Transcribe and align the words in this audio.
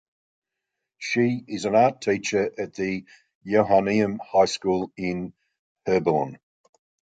She 0.97 1.43
is 1.47 1.65
an 1.65 1.75
art 1.75 2.01
teacher 2.01 2.49
at 2.57 2.73
the 2.73 3.05
Johanneum 3.45 4.17
high 4.19 4.45
school 4.45 4.91
in 4.97 5.35
Herborn. 5.85 6.39